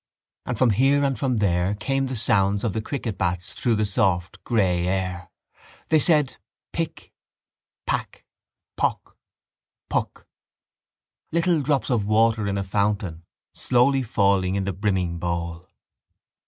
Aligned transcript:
And 0.47 0.57
from 0.57 0.71
here 0.71 1.03
and 1.03 1.19
from 1.19 1.37
there 1.37 1.75
came 1.75 2.07
the 2.07 2.15
sounds 2.15 2.63
of 2.63 2.73
the 2.73 2.81
cricket 2.81 3.19
bats 3.19 3.53
through 3.53 3.75
the 3.75 3.85
soft 3.85 4.43
grey 4.43 4.87
air. 4.87 5.29
They 5.89 5.99
said: 5.99 6.37
pick, 6.73 7.13
pack, 7.85 8.25
pock, 8.77 9.15
puck: 9.91 10.25
little 11.31 11.61
drops 11.61 11.91
of 11.91 12.03
water 12.07 12.47
in 12.47 12.57
a 12.57 12.63
fountain 12.63 13.25
slowly 13.53 14.01
falling 14.01 14.55
in 14.55 14.63
the 14.63 14.73
brimming 14.73 15.19
bowl. 15.19 15.69